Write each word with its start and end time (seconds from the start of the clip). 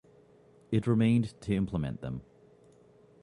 It 0.71 0.87
remained 0.87 1.39
to 1.41 1.53
implement 1.53 2.01
them. 2.01 2.23